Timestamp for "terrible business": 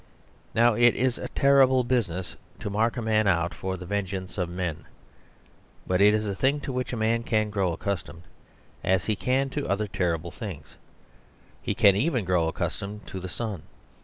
1.27-2.35